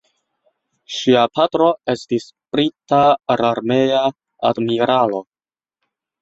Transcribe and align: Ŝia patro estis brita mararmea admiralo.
Ŝia 0.99 1.25
patro 1.39 1.67
estis 1.93 2.25
brita 2.57 3.03
mararmea 3.11 4.01
admiralo. 4.51 5.23